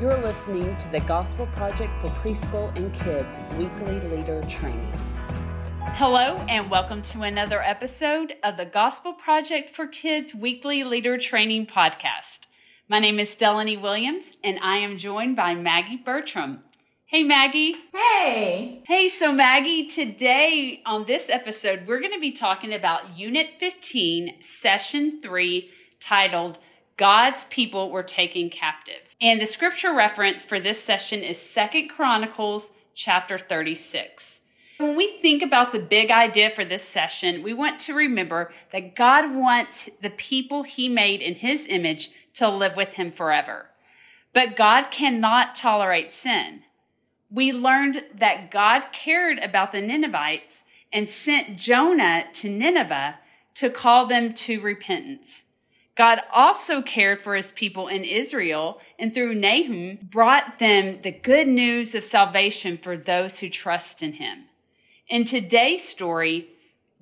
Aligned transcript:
You're 0.00 0.16
listening 0.22 0.76
to 0.76 0.88
the 0.92 1.00
Gospel 1.00 1.46
Project 1.46 2.00
for 2.00 2.06
Preschool 2.10 2.72
and 2.76 2.94
Kids 2.94 3.40
weekly 3.56 3.98
leader 4.16 4.40
training. 4.44 4.92
Hello, 5.96 6.36
and 6.48 6.70
welcome 6.70 7.02
to 7.02 7.22
another 7.22 7.60
episode 7.60 8.34
of 8.44 8.56
the 8.56 8.64
Gospel 8.64 9.12
Project 9.12 9.70
for 9.70 9.88
Kids 9.88 10.32
weekly 10.32 10.84
leader 10.84 11.18
training 11.18 11.66
podcast. 11.66 12.46
My 12.88 13.00
name 13.00 13.18
is 13.18 13.34
Delaney 13.34 13.76
Williams, 13.76 14.36
and 14.44 14.60
I 14.62 14.76
am 14.76 14.98
joined 14.98 15.34
by 15.34 15.56
Maggie 15.56 15.96
Bertram. 15.96 16.62
Hey, 17.06 17.24
Maggie. 17.24 17.74
Hey. 17.92 18.84
Hey, 18.86 19.08
so 19.08 19.32
Maggie, 19.32 19.88
today 19.88 20.80
on 20.86 21.06
this 21.06 21.28
episode, 21.28 21.88
we're 21.88 21.98
going 21.98 22.12
to 22.12 22.20
be 22.20 22.30
talking 22.30 22.72
about 22.72 23.18
Unit 23.18 23.48
15, 23.58 24.42
Session 24.42 25.20
3, 25.20 25.68
titled 25.98 26.60
God's 26.96 27.46
People 27.46 27.90
Were 27.90 28.04
Taken 28.04 28.48
Captive. 28.48 29.07
And 29.20 29.40
the 29.40 29.46
scripture 29.46 29.92
reference 29.92 30.44
for 30.44 30.60
this 30.60 30.80
session 30.80 31.24
is 31.24 31.40
Second 31.40 31.88
Chronicles 31.88 32.76
chapter 32.94 33.36
36. 33.36 34.42
When 34.76 34.94
we 34.94 35.08
think 35.20 35.42
about 35.42 35.72
the 35.72 35.80
big 35.80 36.12
idea 36.12 36.50
for 36.50 36.64
this 36.64 36.84
session, 36.84 37.42
we 37.42 37.52
want 37.52 37.80
to 37.80 37.94
remember 37.94 38.52
that 38.70 38.94
God 38.94 39.34
wants 39.34 39.90
the 40.00 40.10
people 40.10 40.62
he 40.62 40.88
made 40.88 41.20
in 41.20 41.34
his 41.34 41.66
image 41.66 42.10
to 42.34 42.48
live 42.48 42.76
with 42.76 42.92
him 42.92 43.10
forever. 43.10 43.70
But 44.32 44.54
God 44.54 44.92
cannot 44.92 45.56
tolerate 45.56 46.14
sin. 46.14 46.62
We 47.28 47.52
learned 47.52 48.04
that 48.14 48.52
God 48.52 48.92
cared 48.92 49.40
about 49.40 49.72
the 49.72 49.82
Ninevites 49.82 50.64
and 50.92 51.10
sent 51.10 51.58
Jonah 51.58 52.26
to 52.34 52.48
Nineveh 52.48 53.18
to 53.54 53.68
call 53.68 54.06
them 54.06 54.32
to 54.34 54.60
repentance. 54.60 55.46
God 55.98 56.20
also 56.32 56.80
cared 56.80 57.20
for 57.20 57.34
his 57.34 57.50
people 57.50 57.88
in 57.88 58.04
Israel 58.04 58.80
and 59.00 59.12
through 59.12 59.34
Nahum 59.34 59.98
brought 60.00 60.60
them 60.60 61.02
the 61.02 61.10
good 61.10 61.48
news 61.48 61.92
of 61.96 62.04
salvation 62.04 62.78
for 62.78 62.96
those 62.96 63.40
who 63.40 63.48
trust 63.48 64.00
in 64.00 64.12
him. 64.12 64.44
In 65.08 65.24
today's 65.24 65.82
story, 65.82 66.50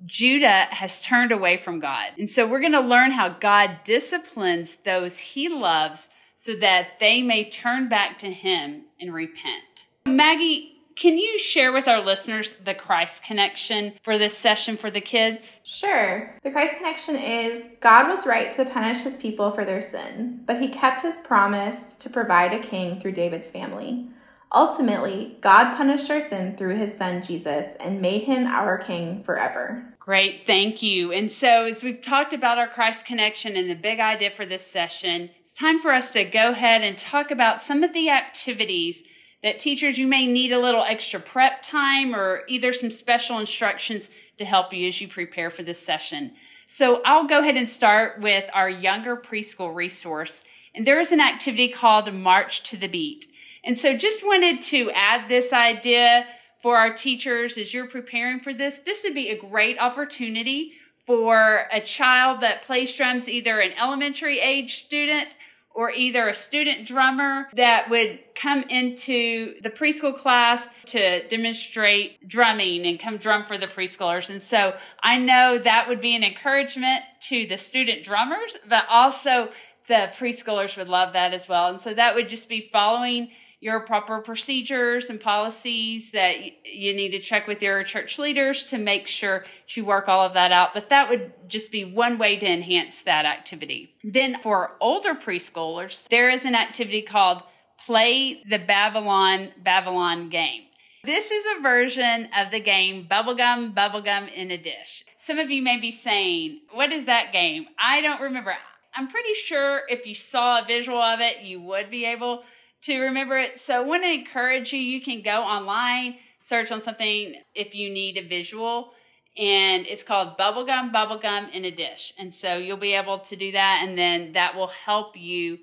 Judah 0.07 0.65
has 0.71 0.99
turned 0.99 1.31
away 1.31 1.57
from 1.57 1.79
God. 1.79 2.13
And 2.17 2.27
so 2.27 2.47
we're 2.47 2.59
going 2.59 2.71
to 2.71 2.79
learn 2.79 3.11
how 3.11 3.29
God 3.29 3.81
disciplines 3.83 4.77
those 4.77 5.19
he 5.19 5.47
loves 5.47 6.09
so 6.35 6.55
that 6.55 6.99
they 6.99 7.21
may 7.21 7.47
turn 7.47 7.89
back 7.89 8.17
to 8.19 8.31
him 8.31 8.85
and 8.99 9.13
repent. 9.13 9.85
Maggie, 10.07 10.76
can 10.97 11.17
you 11.17 11.37
share 11.37 11.71
with 11.71 11.87
our 11.87 12.03
listeners 12.03 12.53
the 12.53 12.73
Christ 12.73 13.23
connection 13.23 13.93
for 14.01 14.17
this 14.17 14.35
session 14.37 14.77
for 14.77 14.89
the 14.89 15.01
kids? 15.01 15.61
Sure. 15.63 16.35
The 16.43 16.51
Christ 16.51 16.77
connection 16.77 17.15
is 17.15 17.65
God 17.81 18.07
was 18.07 18.25
right 18.25 18.51
to 18.53 18.65
punish 18.65 19.03
his 19.03 19.15
people 19.15 19.51
for 19.51 19.63
their 19.63 19.81
sin, 19.81 20.41
but 20.45 20.59
he 20.59 20.69
kept 20.69 21.01
his 21.01 21.19
promise 21.19 21.95
to 21.97 22.09
provide 22.09 22.53
a 22.53 22.59
king 22.59 22.99
through 22.99 23.11
David's 23.11 23.51
family. 23.51 24.09
Ultimately, 24.51 25.37
God 25.41 25.75
punished 25.75 26.09
our 26.09 26.21
sin 26.21 26.55
through 26.55 26.77
his 26.77 26.97
son 26.97 27.21
Jesus 27.21 27.75
and 27.79 28.01
made 28.01 28.23
him 28.23 28.47
our 28.47 28.77
king 28.77 29.23
forever. 29.23 29.83
Great, 29.99 30.47
thank 30.47 30.81
you. 30.81 31.11
And 31.11 31.29
so, 31.31 31.65
as 31.65 31.83
we've 31.83 32.01
talked 32.01 32.33
about 32.33 32.57
our 32.57 32.67
Christ 32.67 33.05
connection 33.05 33.57
and 33.57 33.69
the 33.69 33.75
big 33.75 33.99
idea 33.99 34.31
for 34.31 34.45
this 34.45 34.65
session, 34.65 35.29
it's 35.41 35.53
time 35.53 35.79
for 35.79 35.91
us 35.91 36.13
to 36.13 36.23
go 36.23 36.51
ahead 36.51 36.81
and 36.81 36.97
talk 36.97 37.29
about 37.29 37.61
some 37.61 37.83
of 37.83 37.93
the 37.93 38.09
activities 38.09 39.03
that 39.43 39.59
teachers, 39.59 39.97
you 39.97 40.07
may 40.07 40.25
need 40.25 40.51
a 40.51 40.59
little 40.59 40.83
extra 40.83 41.19
prep 41.19 41.61
time 41.61 42.15
or 42.15 42.41
either 42.47 42.73
some 42.73 42.91
special 42.91 43.39
instructions 43.39 44.09
to 44.37 44.45
help 44.45 44.73
you 44.73 44.87
as 44.87 44.99
you 44.99 45.07
prepare 45.07 45.49
for 45.49 45.63
this 45.63 45.79
session. 45.79 46.33
So 46.67 47.01
I'll 47.05 47.27
go 47.27 47.39
ahead 47.39 47.55
and 47.55 47.69
start 47.69 48.19
with 48.19 48.49
our 48.53 48.69
younger 48.69 49.15
preschool 49.15 49.73
resource. 49.73 50.43
And 50.75 50.85
there 50.85 50.99
is 50.99 51.11
an 51.11 51.21
activity 51.21 51.69
called 51.69 52.11
March 52.13 52.63
to 52.63 52.77
the 52.77 52.87
Beat. 52.87 53.27
And 53.63 53.77
so 53.77 53.97
just 53.97 54.25
wanted 54.25 54.61
to 54.61 54.91
add 54.91 55.29
this 55.29 55.53
idea 55.53 56.25
for 56.61 56.77
our 56.77 56.93
teachers 56.93 57.57
as 57.57 57.73
you're 57.73 57.87
preparing 57.87 58.39
for 58.39 58.53
this. 58.53 58.79
This 58.79 59.03
would 59.03 59.13
be 59.15 59.29
a 59.29 59.39
great 59.39 59.79
opportunity 59.79 60.73
for 61.05 61.67
a 61.71 61.79
child 61.79 62.41
that 62.41 62.63
plays 62.63 62.93
drums, 62.93 63.29
either 63.29 63.59
an 63.59 63.71
elementary 63.79 64.39
age 64.39 64.83
student 64.85 65.35
or 65.77 65.91
either 65.91 66.27
a 66.27 66.33
student 66.33 66.87
drummer 66.87 67.47
that 67.53 67.87
would 67.87 68.17
come 68.33 68.63
into 68.63 69.53
the 69.61 69.69
preschool 69.69 70.13
class 70.13 70.69
to 70.87 71.25
demonstrate 71.27 72.27
drumming 72.27 72.83
and 72.87 72.99
come 72.99 73.17
drum 73.17 73.43
for 73.43 73.59
the 73.59 73.67
preschoolers. 73.67 74.31
And 74.31 74.41
so 74.41 74.75
I 75.03 75.19
know 75.19 75.59
that 75.59 75.87
would 75.87 76.01
be 76.01 76.15
an 76.15 76.23
encouragement 76.23 77.03
to 77.29 77.45
the 77.45 77.59
student 77.59 78.03
drummers, 78.03 78.57
but 78.67 78.85
also 78.89 79.51
the 79.87 80.09
preschoolers 80.17 80.79
would 80.79 80.89
love 80.89 81.13
that 81.13 81.31
as 81.31 81.47
well. 81.47 81.69
And 81.69 81.79
so 81.79 81.93
that 81.93 82.15
would 82.15 82.27
just 82.27 82.49
be 82.49 82.69
following 82.73 83.29
your 83.59 83.79
proper 83.79 84.19
procedures 84.19 85.09
and 85.09 85.19
policies 85.19 86.11
that 86.11 86.35
you 86.63 86.93
need 86.93 87.09
to 87.09 87.19
check 87.19 87.47
with 87.47 87.61
your 87.61 87.83
church 87.83 88.19
leaders 88.19 88.63
to 88.63 88.77
make 88.77 89.07
sure 89.07 89.43
you 89.69 89.83
work 89.83 90.07
all 90.07 90.23
of 90.23 90.33
that 90.33 90.51
out. 90.51 90.73
But 90.73 90.89
that 90.89 91.09
would 91.09 91.33
just 91.47 91.71
be 91.71 91.83
one 91.83 92.19
way 92.19 92.37
to 92.37 92.45
enhance 92.45 93.01
that 93.03 93.25
activity. 93.25 93.95
Then 94.03 94.41
for 94.43 94.77
older 94.79 95.15
preschoolers, 95.15 96.07
there 96.09 96.29
is 96.29 96.45
an 96.45 96.55
activity 96.55 97.01
called 97.01 97.43
Play 97.83 98.41
the 98.49 98.59
Babylon 98.59 99.51
Babylon 99.63 100.29
game. 100.29 100.63
This 101.03 101.31
is 101.31 101.45
a 101.57 101.61
version 101.61 102.29
of 102.37 102.51
the 102.51 102.59
game 102.59 103.07
Bubblegum 103.09 103.73
Bubblegum 103.73 104.31
in 104.33 104.51
a 104.51 104.57
Dish. 104.57 105.03
Some 105.17 105.39
of 105.39 105.49
you 105.49 105.61
may 105.61 105.79
be 105.79 105.91
saying, 105.91 106.61
What 106.73 106.91
is 106.91 107.05
that 107.05 107.31
game? 107.31 107.67
I 107.79 108.01
don't 108.01 108.21
remember. 108.21 108.55
I'm 108.95 109.07
pretty 109.07 109.35
sure 109.35 109.81
if 109.89 110.07
you 110.07 110.15
saw 110.15 110.61
a 110.61 110.65
visual 110.65 110.99
of 110.99 111.19
it, 111.21 111.41
you 111.41 111.61
would 111.61 111.91
be 111.91 112.05
able 112.05 112.43
to 112.87 112.99
remember 113.01 113.37
it. 113.37 113.59
So 113.59 113.81
I 113.81 113.85
want 113.85 114.03
to 114.03 114.11
encourage 114.11 114.73
you, 114.73 114.79
you 114.79 115.01
can 115.01 115.21
go 115.21 115.43
online, 115.43 116.15
search 116.39 116.71
on 116.71 116.81
something 116.81 117.35
if 117.53 117.75
you 117.75 117.89
need 117.89 118.17
a 118.17 118.27
visual. 118.27 118.91
And 119.37 119.85
it's 119.85 120.03
called 120.03 120.37
Bubblegum, 120.37 120.91
Bubblegum 120.91 121.51
in 121.51 121.65
a 121.65 121.71
Dish. 121.71 122.13
And 122.17 122.33
so 122.33 122.57
you'll 122.57 122.77
be 122.77 122.93
able 122.93 123.19
to 123.19 123.35
do 123.35 123.51
that, 123.51 123.83
and 123.83 123.97
then 123.97 124.33
that 124.33 124.55
will 124.55 124.67
help 124.67 125.15
you 125.15 125.59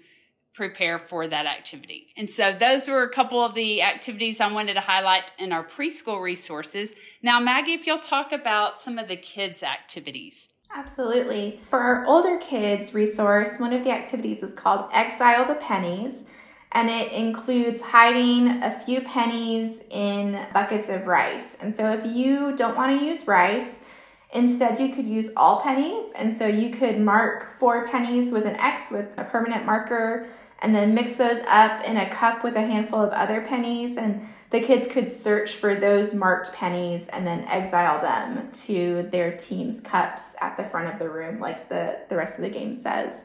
prepare 0.52 1.00
for 1.00 1.26
that 1.26 1.46
activity. 1.46 2.08
And 2.16 2.30
so 2.30 2.52
those 2.52 2.88
were 2.88 3.02
a 3.02 3.10
couple 3.10 3.44
of 3.44 3.54
the 3.54 3.82
activities 3.82 4.40
I 4.40 4.52
wanted 4.52 4.74
to 4.74 4.80
highlight 4.80 5.32
in 5.36 5.52
our 5.52 5.66
preschool 5.66 6.22
resources. 6.22 6.94
Now, 7.22 7.40
Maggie, 7.40 7.72
if 7.72 7.86
you'll 7.86 7.98
talk 7.98 8.30
about 8.30 8.80
some 8.80 8.96
of 8.96 9.08
the 9.08 9.16
kids' 9.16 9.64
activities. 9.64 10.50
Absolutely. 10.72 11.60
For 11.70 11.80
our 11.80 12.06
older 12.06 12.38
kids 12.38 12.94
resource, 12.94 13.58
one 13.58 13.72
of 13.72 13.82
the 13.82 13.90
activities 13.90 14.44
is 14.44 14.54
called 14.54 14.88
Exile 14.92 15.48
the 15.48 15.54
Pennies 15.54 16.26
and 16.74 16.90
it 16.90 17.12
includes 17.12 17.80
hiding 17.80 18.62
a 18.62 18.82
few 18.84 19.00
pennies 19.00 19.82
in 19.90 20.44
buckets 20.52 20.88
of 20.88 21.06
rice. 21.06 21.56
And 21.60 21.74
so 21.74 21.92
if 21.92 22.04
you 22.04 22.56
don't 22.56 22.76
want 22.76 22.98
to 22.98 23.06
use 23.06 23.28
rice, 23.28 23.84
instead 24.32 24.80
you 24.80 24.92
could 24.92 25.06
use 25.06 25.30
all 25.36 25.62
pennies. 25.62 26.12
And 26.16 26.36
so 26.36 26.48
you 26.48 26.70
could 26.70 27.00
mark 27.00 27.58
four 27.60 27.86
pennies 27.86 28.32
with 28.32 28.44
an 28.44 28.56
X 28.56 28.90
with 28.90 29.06
a 29.16 29.22
permanent 29.22 29.64
marker 29.64 30.26
and 30.60 30.74
then 30.74 30.94
mix 30.94 31.14
those 31.14 31.40
up 31.46 31.84
in 31.84 31.96
a 31.96 32.10
cup 32.10 32.42
with 32.42 32.56
a 32.56 32.60
handful 32.60 33.00
of 33.00 33.10
other 33.10 33.40
pennies 33.42 33.96
and 33.96 34.26
the 34.50 34.60
kids 34.60 34.88
could 34.88 35.10
search 35.10 35.54
for 35.54 35.74
those 35.74 36.14
marked 36.14 36.52
pennies 36.52 37.08
and 37.08 37.26
then 37.26 37.44
exile 37.44 38.00
them 38.00 38.50
to 38.52 39.08
their 39.10 39.36
team's 39.36 39.80
cups 39.80 40.36
at 40.40 40.56
the 40.56 40.64
front 40.64 40.92
of 40.92 40.98
the 40.98 41.08
room 41.08 41.40
like 41.40 41.68
the, 41.68 41.98
the 42.08 42.16
rest 42.16 42.38
of 42.38 42.42
the 42.42 42.50
game 42.50 42.74
says. 42.74 43.24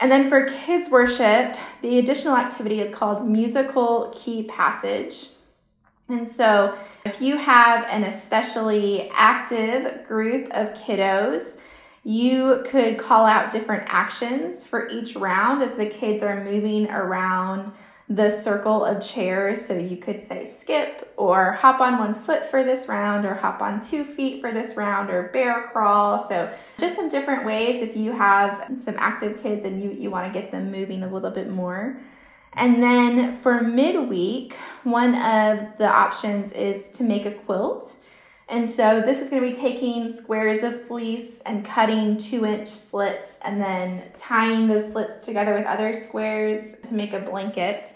And 0.00 0.10
then 0.10 0.28
for 0.28 0.46
kids 0.46 0.90
worship, 0.90 1.56
the 1.80 1.98
additional 1.98 2.36
activity 2.36 2.80
is 2.80 2.92
called 2.92 3.28
musical 3.28 4.12
key 4.14 4.42
passage. 4.44 5.28
And 6.08 6.30
so 6.30 6.76
if 7.04 7.20
you 7.20 7.36
have 7.36 7.86
an 7.88 8.04
especially 8.04 9.10
active 9.14 10.06
group 10.06 10.50
of 10.50 10.74
kiddos, 10.74 11.58
you 12.04 12.64
could 12.66 12.98
call 12.98 13.26
out 13.26 13.50
different 13.50 13.84
actions 13.86 14.66
for 14.66 14.88
each 14.88 15.14
round 15.14 15.62
as 15.62 15.74
the 15.74 15.86
kids 15.86 16.22
are 16.22 16.42
moving 16.42 16.90
around 16.90 17.72
the 18.14 18.30
circle 18.30 18.84
of 18.84 19.02
chairs. 19.02 19.64
So 19.64 19.76
you 19.76 19.96
could 19.96 20.22
say 20.22 20.44
skip 20.44 21.12
or 21.16 21.52
hop 21.52 21.80
on 21.80 21.98
one 21.98 22.14
foot 22.14 22.50
for 22.50 22.62
this 22.62 22.88
round 22.88 23.24
or 23.24 23.34
hop 23.34 23.62
on 23.62 23.80
two 23.80 24.04
feet 24.04 24.40
for 24.40 24.52
this 24.52 24.76
round 24.76 25.10
or 25.10 25.30
bear 25.32 25.68
crawl. 25.72 26.26
So 26.28 26.52
just 26.78 26.96
some 26.96 27.08
different 27.08 27.44
ways 27.44 27.80
if 27.80 27.96
you 27.96 28.12
have 28.12 28.76
some 28.76 28.96
active 28.98 29.42
kids 29.42 29.64
and 29.64 29.82
you, 29.82 29.90
you 29.90 30.10
want 30.10 30.32
to 30.32 30.40
get 30.40 30.50
them 30.50 30.70
moving 30.70 31.02
a 31.02 31.12
little 31.12 31.30
bit 31.30 31.50
more. 31.50 31.98
And 32.54 32.82
then 32.82 33.38
for 33.38 33.62
midweek, 33.62 34.54
one 34.84 35.14
of 35.14 35.78
the 35.78 35.88
options 35.88 36.52
is 36.52 36.90
to 36.90 37.02
make 37.02 37.24
a 37.24 37.30
quilt. 37.30 37.96
And 38.52 38.68
so 38.68 39.00
this 39.00 39.22
is 39.22 39.30
going 39.30 39.40
to 39.42 39.48
be 39.48 39.56
taking 39.56 40.12
squares 40.12 40.62
of 40.62 40.86
fleece 40.86 41.40
and 41.46 41.64
cutting 41.64 42.18
two 42.18 42.44
inch 42.44 42.68
slits 42.68 43.38
and 43.46 43.58
then 43.58 44.02
tying 44.18 44.68
those 44.68 44.92
slits 44.92 45.24
together 45.24 45.54
with 45.54 45.64
other 45.64 45.94
squares 45.94 46.76
to 46.80 46.92
make 46.92 47.14
a 47.14 47.20
blanket. 47.20 47.94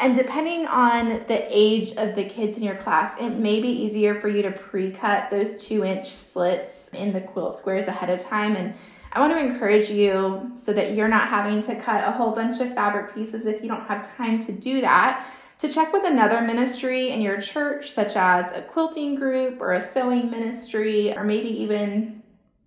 And 0.00 0.16
depending 0.16 0.66
on 0.66 1.22
the 1.28 1.46
age 1.50 1.92
of 1.98 2.14
the 2.14 2.24
kids 2.24 2.56
in 2.56 2.62
your 2.62 2.76
class, 2.76 3.20
it 3.20 3.36
may 3.36 3.60
be 3.60 3.68
easier 3.68 4.18
for 4.18 4.28
you 4.28 4.40
to 4.40 4.50
pre 4.50 4.92
cut 4.92 5.30
those 5.30 5.62
two 5.62 5.84
inch 5.84 6.08
slits 6.08 6.88
in 6.94 7.12
the 7.12 7.20
quilt 7.20 7.58
squares 7.58 7.86
ahead 7.86 8.08
of 8.08 8.18
time. 8.18 8.56
And 8.56 8.72
I 9.12 9.20
want 9.20 9.34
to 9.34 9.38
encourage 9.38 9.90
you 9.90 10.52
so 10.56 10.72
that 10.72 10.94
you're 10.94 11.06
not 11.06 11.28
having 11.28 11.60
to 11.64 11.78
cut 11.78 12.02
a 12.02 12.12
whole 12.12 12.34
bunch 12.34 12.62
of 12.62 12.74
fabric 12.74 13.14
pieces 13.14 13.44
if 13.44 13.60
you 13.62 13.68
don't 13.68 13.84
have 13.84 14.16
time 14.16 14.42
to 14.46 14.52
do 14.52 14.80
that. 14.80 15.26
To 15.62 15.68
check 15.68 15.92
with 15.92 16.02
another 16.04 16.40
ministry 16.40 17.10
in 17.10 17.20
your 17.20 17.40
church, 17.40 17.92
such 17.92 18.16
as 18.16 18.50
a 18.50 18.62
quilting 18.62 19.14
group 19.14 19.60
or 19.60 19.74
a 19.74 19.80
sewing 19.80 20.28
ministry, 20.28 21.16
or 21.16 21.22
maybe 21.22 21.50
even 21.50 22.20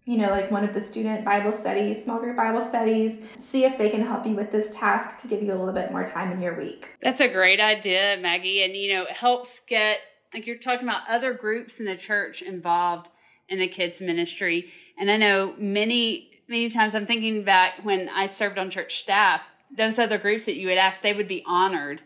you 0.05 0.17
know, 0.17 0.29
like 0.29 0.49
one 0.49 0.63
of 0.63 0.73
the 0.73 0.79
student 0.79 1.25
Bible 1.25 1.51
studies, 1.51 2.01
small 2.01 2.19
group 2.19 2.37
Bible 2.37 2.61
studies, 2.61 3.19
see 3.37 3.65
if 3.65 3.77
they 3.77 3.89
can 3.89 4.01
help 4.01 4.25
you 4.25 4.33
with 4.33 4.49
this 4.49 4.73
task 4.73 5.17
to 5.17 5.27
give 5.27 5.43
you 5.43 5.51
a 5.51 5.57
little 5.57 5.73
bit 5.73 5.91
more 5.91 6.05
time 6.05 6.31
in 6.31 6.39
your 6.41 6.57
week. 6.57 6.87
That's 7.01 7.19
a 7.19 7.27
great 7.27 7.59
idea, 7.59 8.15
Maggie. 8.21 8.63
And, 8.63 8.77
you 8.77 8.93
know, 8.93 9.03
it 9.03 9.11
helps 9.11 9.59
get, 9.59 9.97
like 10.33 10.47
you're 10.47 10.55
talking 10.55 10.87
about 10.87 11.01
other 11.09 11.33
groups 11.33 11.81
in 11.81 11.87
the 11.87 11.97
church 11.97 12.41
involved 12.41 13.09
in 13.49 13.59
the 13.59 13.67
kids' 13.67 13.99
ministry. 13.99 14.71
And 14.97 15.11
I 15.11 15.17
know 15.17 15.53
many, 15.57 16.29
many 16.47 16.69
times 16.69 16.95
I'm 16.95 17.07
thinking 17.07 17.43
back 17.43 17.83
when 17.83 18.07
I 18.07 18.27
served 18.27 18.57
on 18.57 18.69
church 18.69 18.99
staff, 18.99 19.41
those 19.75 19.99
other 19.99 20.17
groups 20.17 20.45
that 20.45 20.55
you 20.55 20.67
would 20.67 20.77
ask, 20.77 21.01
they 21.01 21.13
would 21.13 21.27
be 21.27 21.43
honored 21.45 22.01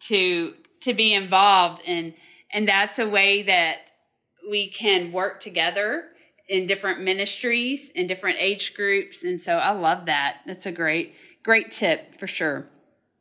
to 0.00 0.54
to 0.80 0.94
be 0.94 1.12
involved 1.14 1.82
and 1.86 2.14
and 2.52 2.66
that's 2.66 2.98
a 2.98 3.08
way 3.08 3.42
that 3.42 3.76
we 4.50 4.68
can 4.68 5.12
work 5.12 5.40
together 5.40 6.04
in 6.50 6.66
different 6.66 7.00
ministries 7.00 7.90
in 7.94 8.06
different 8.08 8.36
age 8.40 8.74
groups. 8.74 9.22
And 9.24 9.40
so 9.40 9.56
i 9.56 9.70
love 9.70 10.06
that. 10.06 10.38
That's 10.46 10.66
a 10.66 10.72
great 10.72 11.14
great 11.44 11.70
tip 11.70 12.18
for 12.18 12.26
sure. 12.26 12.68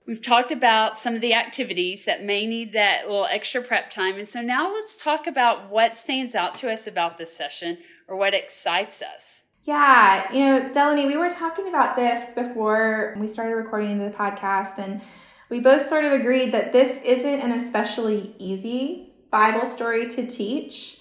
We've 0.07 0.21
talked 0.21 0.51
about 0.51 0.97
some 0.97 1.13
of 1.13 1.21
the 1.21 1.35
activities 1.35 2.05
that 2.05 2.23
may 2.23 2.47
need 2.47 2.73
that 2.73 3.03
little 3.05 3.27
extra 3.27 3.61
prep 3.61 3.91
time. 3.91 4.15
And 4.15 4.27
so 4.27 4.41
now 4.41 4.73
let's 4.73 5.01
talk 5.01 5.27
about 5.27 5.69
what 5.69 5.99
stands 5.99 6.33
out 6.33 6.55
to 6.55 6.71
us 6.71 6.87
about 6.87 7.19
this 7.19 7.37
session 7.37 7.77
or 8.07 8.17
what 8.17 8.33
excites 8.33 9.01
us. 9.03 9.45
Yeah 9.65 10.33
you 10.33 10.45
know 10.45 10.73
delaney 10.73 11.05
we 11.05 11.15
were 11.15 11.29
talking 11.29 11.67
about 11.67 11.95
this 11.95 12.33
before 12.33 13.15
we 13.19 13.27
started 13.27 13.53
recording 13.53 13.99
the 13.99 14.09
podcast. 14.09 14.79
And 14.79 15.01
we 15.49 15.59
both 15.59 15.89
sort 15.89 16.05
of 16.05 16.13
agreed 16.13 16.51
that 16.53 16.71
this 16.73 17.01
isn't 17.03 17.39
an 17.41 17.51
especially 17.51 18.35
easy 18.39 19.09
bible 19.31 19.67
story 19.67 20.09
to 20.09 20.25
teach 20.25 20.99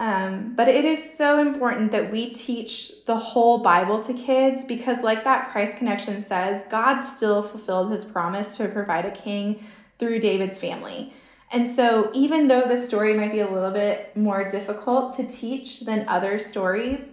um, 0.00 0.54
but 0.56 0.66
it 0.66 0.86
is 0.86 1.14
so 1.14 1.42
important 1.42 1.92
that 1.92 2.10
we 2.10 2.30
teach 2.30 3.04
the 3.04 3.18
whole 3.18 3.58
Bible 3.58 4.02
to 4.04 4.14
kids 4.14 4.64
because, 4.64 5.02
like 5.02 5.24
that 5.24 5.50
Christ 5.52 5.76
Connection 5.76 6.24
says, 6.24 6.64
God 6.70 7.04
still 7.04 7.42
fulfilled 7.42 7.92
his 7.92 8.06
promise 8.06 8.56
to 8.56 8.66
provide 8.68 9.04
a 9.04 9.10
king 9.10 9.62
through 9.98 10.20
David's 10.20 10.56
family. 10.56 11.12
And 11.52 11.70
so, 11.70 12.10
even 12.14 12.48
though 12.48 12.66
the 12.66 12.82
story 12.82 13.12
might 13.12 13.30
be 13.30 13.40
a 13.40 13.50
little 13.50 13.72
bit 13.72 14.16
more 14.16 14.48
difficult 14.48 15.14
to 15.16 15.26
teach 15.26 15.80
than 15.80 16.08
other 16.08 16.38
stories, 16.38 17.12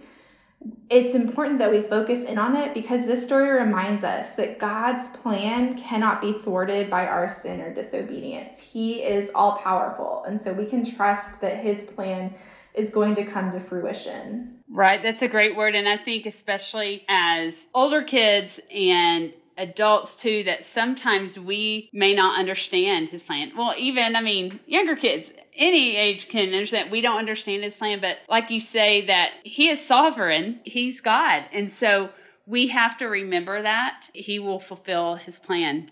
it's 0.90 1.14
important 1.14 1.58
that 1.58 1.70
we 1.70 1.82
focus 1.82 2.24
in 2.24 2.38
on 2.38 2.56
it 2.56 2.74
because 2.74 3.06
this 3.06 3.24
story 3.24 3.50
reminds 3.50 4.04
us 4.04 4.32
that 4.36 4.58
God's 4.58 5.06
plan 5.08 5.78
cannot 5.78 6.20
be 6.20 6.32
thwarted 6.32 6.90
by 6.90 7.06
our 7.06 7.30
sin 7.30 7.60
or 7.60 7.72
disobedience. 7.72 8.60
He 8.60 9.02
is 9.02 9.30
all 9.34 9.58
powerful. 9.58 10.24
And 10.26 10.40
so 10.40 10.52
we 10.52 10.64
can 10.64 10.84
trust 10.84 11.40
that 11.42 11.58
his 11.58 11.84
plan 11.84 12.34
is 12.74 12.90
going 12.90 13.14
to 13.16 13.24
come 13.24 13.52
to 13.52 13.60
fruition. 13.60 14.60
Right. 14.68 15.02
That's 15.02 15.22
a 15.22 15.28
great 15.28 15.56
word. 15.56 15.74
And 15.74 15.88
I 15.88 15.96
think, 15.96 16.26
especially 16.26 17.04
as 17.08 17.66
older 17.74 18.02
kids 18.02 18.60
and 18.74 19.32
adults 19.56 20.16
too, 20.20 20.44
that 20.44 20.64
sometimes 20.64 21.38
we 21.38 21.90
may 21.92 22.14
not 22.14 22.38
understand 22.38 23.08
his 23.08 23.24
plan. 23.24 23.52
Well, 23.56 23.74
even, 23.76 24.16
I 24.16 24.20
mean, 24.20 24.60
younger 24.66 24.96
kids, 24.96 25.32
any 25.58 25.96
age 25.96 26.28
can 26.28 26.46
understand. 26.48 26.90
We 26.90 27.00
don't 27.00 27.18
understand 27.18 27.64
his 27.64 27.76
plan, 27.76 28.00
but 28.00 28.18
like 28.28 28.50
you 28.50 28.60
say, 28.60 29.04
that 29.06 29.30
he 29.42 29.68
is 29.68 29.84
sovereign, 29.84 30.60
he's 30.64 31.00
God. 31.00 31.44
And 31.52 31.70
so 31.70 32.10
we 32.46 32.68
have 32.68 32.96
to 32.98 33.06
remember 33.06 33.60
that 33.60 34.08
he 34.14 34.38
will 34.38 34.60
fulfill 34.60 35.16
his 35.16 35.38
plan. 35.38 35.90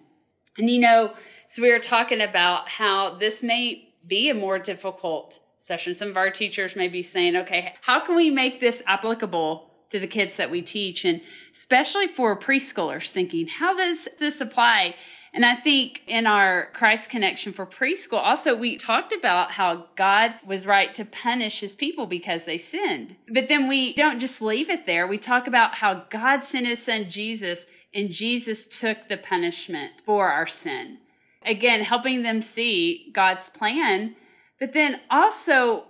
And 0.56 0.70
you 0.70 0.80
know, 0.80 1.12
so 1.48 1.62
we 1.62 1.70
were 1.70 1.78
talking 1.78 2.20
about 2.20 2.70
how 2.70 3.16
this 3.16 3.42
may 3.42 3.92
be 4.06 4.30
a 4.30 4.34
more 4.34 4.58
difficult 4.58 5.40
session. 5.58 5.94
Some 5.94 6.08
of 6.08 6.16
our 6.16 6.30
teachers 6.30 6.76
may 6.76 6.88
be 6.88 7.02
saying, 7.02 7.36
okay, 7.36 7.74
how 7.82 8.04
can 8.04 8.16
we 8.16 8.30
make 8.30 8.60
this 8.60 8.82
applicable 8.86 9.70
to 9.90 9.98
the 9.98 10.06
kids 10.06 10.36
that 10.36 10.50
we 10.50 10.62
teach? 10.62 11.04
And 11.04 11.20
especially 11.54 12.06
for 12.06 12.38
preschoolers 12.38 13.10
thinking, 13.10 13.48
how 13.48 13.76
does 13.76 14.08
this 14.18 14.40
apply? 14.40 14.94
And 15.32 15.44
I 15.44 15.56
think 15.56 16.02
in 16.06 16.26
our 16.26 16.70
Christ 16.72 17.10
connection 17.10 17.52
for 17.52 17.66
preschool, 17.66 18.22
also 18.22 18.54
we 18.56 18.76
talked 18.76 19.12
about 19.12 19.52
how 19.52 19.86
God 19.96 20.34
was 20.46 20.66
right 20.66 20.94
to 20.94 21.04
punish 21.04 21.60
his 21.60 21.74
people 21.74 22.06
because 22.06 22.44
they 22.44 22.58
sinned. 22.58 23.16
But 23.32 23.48
then 23.48 23.68
we 23.68 23.92
don't 23.92 24.20
just 24.20 24.40
leave 24.40 24.70
it 24.70 24.86
there. 24.86 25.06
We 25.06 25.18
talk 25.18 25.46
about 25.46 25.76
how 25.76 26.04
God 26.10 26.42
sent 26.42 26.66
his 26.66 26.82
son 26.82 27.10
Jesus 27.10 27.66
and 27.94 28.10
Jesus 28.10 28.66
took 28.66 29.08
the 29.08 29.16
punishment 29.16 30.00
for 30.04 30.30
our 30.30 30.46
sin. 30.46 30.98
Again, 31.44 31.84
helping 31.84 32.22
them 32.22 32.40
see 32.40 33.10
God's 33.14 33.48
plan 33.48 34.16
but 34.58 34.72
then 34.72 35.00
also, 35.10 35.84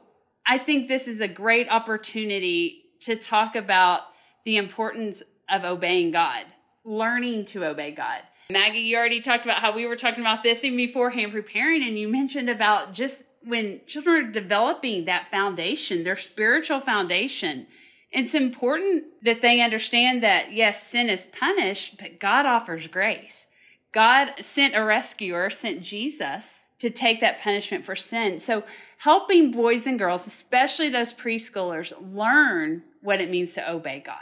I 0.47 0.59
think 0.59 0.89
this 0.89 1.09
is 1.09 1.21
a 1.21 1.29
great 1.29 1.69
opportunity 1.69 2.85
to 3.07 3.15
talk 3.15 3.55
about 3.55 4.03
the 4.45 4.57
importance 4.57 5.23
of 5.49 5.65
obeying 5.65 6.11
God, 6.11 6.45
learning 6.85 7.45
to 7.47 7.65
obey 7.65 7.93
God. 7.93 8.21
Maggie, 8.51 8.81
you 8.81 8.97
already 8.97 9.21
talked 9.21 9.45
about 9.45 9.61
how 9.61 9.73
we 9.73 9.87
were 9.87 9.97
talking 9.97 10.21
about 10.21 10.43
this 10.43 10.65
even 10.65 10.77
beforehand 10.77 11.31
preparing, 11.31 11.85
and 11.85 11.97
you 11.97 12.09
mentioned 12.09 12.51
about 12.51 12.93
just 12.93 13.23
when 13.45 13.81
children 13.87 14.27
are 14.27 14.33
developing 14.33 15.05
that 15.05 15.31
foundation, 15.31 16.03
their 16.03 16.17
spiritual 16.17 16.81
foundation. 16.81 17.69
It's 18.11 18.35
important 18.35 19.05
that 19.23 19.41
they 19.41 19.61
understand 19.61 20.25
that 20.25 20.53
yes, 20.53 20.85
sin 20.85 21.09
is 21.09 21.27
punished, 21.27 21.99
but 21.99 22.19
God 22.19 22.45
offers 22.45 22.89
grace. 22.89 23.47
God 23.93 24.33
sent 24.41 24.75
a 24.75 24.83
rescuer, 24.83 25.49
sent 25.49 25.81
Jesus 25.83 26.71
to 26.81 26.91
take 26.91 27.21
that 27.21 27.41
punishment 27.41 27.85
for 27.85 27.95
sin. 27.95 28.41
So 28.41 28.65
helping 28.99 29.53
boys 29.53 29.87
and 29.87 29.99
girls, 29.99 30.27
especially 30.27 30.89
those 30.89 31.13
preschoolers, 31.13 31.93
learn 32.01 32.83
what 33.07 33.21
it 33.21 33.31
means 33.31 33.55
to 33.55 33.71
obey 33.71 34.03
God. 34.05 34.17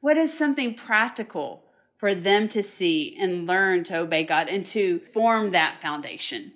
What 0.00 0.18
is 0.18 0.36
something 0.36 0.74
practical 0.74 1.62
for 1.96 2.14
them 2.14 2.48
to 2.48 2.62
see 2.62 3.16
and 3.18 3.46
learn 3.46 3.84
to 3.84 3.98
obey 3.98 4.24
God 4.24 4.48
and 4.48 4.66
to 4.66 5.00
form 5.12 5.52
that 5.52 5.80
foundation? 5.80 6.52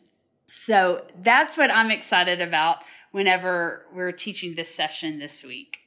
So 0.51 1.07
that's 1.17 1.57
what 1.57 1.71
I'm 1.71 1.91
excited 1.91 2.41
about 2.43 2.79
whenever 3.13 3.87
we're 3.95 4.13
teaching 4.13 4.55
this 4.55 4.75
session 4.75 5.19
this 5.19 5.45
week. 5.45 5.79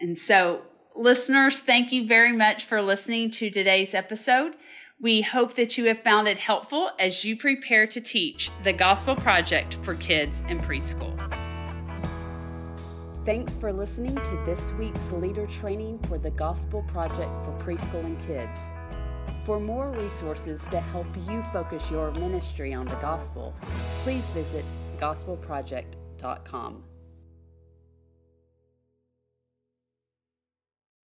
And 0.00 0.18
so, 0.18 0.62
listeners, 0.96 1.60
thank 1.60 1.92
you 1.92 2.06
very 2.06 2.32
much 2.32 2.64
for 2.64 2.82
listening 2.82 3.30
to 3.32 3.50
today's 3.50 3.94
episode. 3.94 4.54
We 5.00 5.22
hope 5.22 5.54
that 5.54 5.78
you 5.78 5.86
have 5.86 6.02
found 6.02 6.28
it 6.28 6.38
helpful 6.38 6.90
as 6.98 7.24
you 7.24 7.36
prepare 7.36 7.86
to 7.86 8.00
teach 8.00 8.50
the 8.64 8.72
Gospel 8.72 9.16
Project 9.16 9.74
for 9.82 9.94
kids 9.94 10.42
in 10.48 10.58
preschool. 10.58 11.39
Thanks 13.26 13.58
for 13.58 13.70
listening 13.70 14.14
to 14.14 14.42
this 14.46 14.72
week's 14.78 15.12
leader 15.12 15.46
training 15.46 15.98
for 16.08 16.16
the 16.16 16.30
Gospel 16.30 16.82
Project 16.88 17.30
for 17.44 17.52
Preschool 17.58 18.02
and 18.02 18.18
Kids. 18.26 18.70
For 19.44 19.60
more 19.60 19.90
resources 19.90 20.66
to 20.68 20.80
help 20.80 21.06
you 21.28 21.42
focus 21.52 21.90
your 21.90 22.12
ministry 22.12 22.72
on 22.72 22.86
the 22.86 22.94
gospel, 22.96 23.54
please 24.04 24.30
visit 24.30 24.64
gospelproject.com. 24.98 26.82